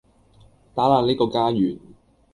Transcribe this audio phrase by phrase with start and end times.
[0.73, 1.77] 打爛呢個家園